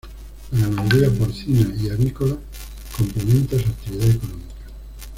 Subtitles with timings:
[0.53, 2.35] La ganadería porcina y avícola
[2.97, 4.55] complementa su actividad económica.